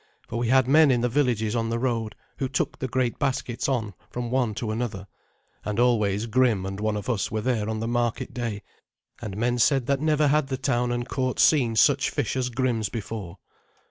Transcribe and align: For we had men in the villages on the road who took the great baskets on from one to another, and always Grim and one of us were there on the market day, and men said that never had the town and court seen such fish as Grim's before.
For 0.27 0.39
we 0.39 0.47
had 0.47 0.67
men 0.67 0.89
in 0.89 1.01
the 1.01 1.09
villages 1.09 1.55
on 1.55 1.69
the 1.69 1.77
road 1.77 2.15
who 2.37 2.49
took 2.49 2.79
the 2.79 2.87
great 2.87 3.19
baskets 3.19 3.69
on 3.69 3.93
from 4.09 4.31
one 4.31 4.55
to 4.55 4.71
another, 4.71 5.05
and 5.63 5.79
always 5.79 6.25
Grim 6.25 6.65
and 6.65 6.79
one 6.79 6.97
of 6.97 7.07
us 7.07 7.29
were 7.29 7.41
there 7.41 7.69
on 7.69 7.81
the 7.81 7.87
market 7.87 8.33
day, 8.33 8.63
and 9.21 9.37
men 9.37 9.59
said 9.59 9.85
that 9.85 10.01
never 10.01 10.29
had 10.29 10.47
the 10.47 10.57
town 10.57 10.91
and 10.91 11.07
court 11.07 11.37
seen 11.37 11.75
such 11.75 12.09
fish 12.09 12.35
as 12.35 12.49
Grim's 12.49 12.89
before. 12.89 13.37